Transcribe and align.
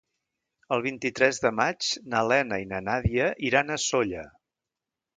El 0.77 0.81
vint-i-tres 0.85 1.41
de 1.43 1.51
maig 1.59 1.91
na 2.15 2.23
Lena 2.33 2.61
i 2.65 2.67
na 2.75 2.83
Nàdia 2.89 3.31
iran 3.53 3.71
a 3.71 3.81
Sóller. 3.89 4.29